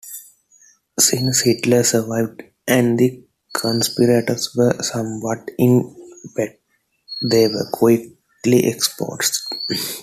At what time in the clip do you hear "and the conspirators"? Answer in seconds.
2.67-4.49